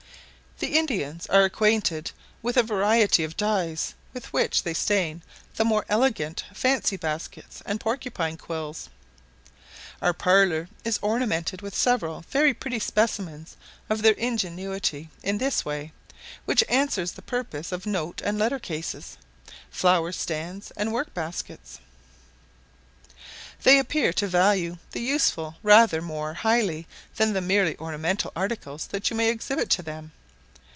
[0.59, 2.11] The Indians are acquainted
[2.43, 5.23] with a variety of dyes, with which they stain
[5.55, 8.87] the more elegant fancy baskets and porcupine quills.
[10.03, 13.57] Our parlour is ornamented with several very pretty specimens
[13.89, 15.93] of their ingenuity in this way,
[16.45, 19.17] which answer the purpose of note and letter cases,
[19.71, 21.79] flower stands, and work baskets.
[23.63, 29.09] They appear to value the useful rather more highly than the merely ornamental articles that
[29.09, 30.11] you may exhibit to them.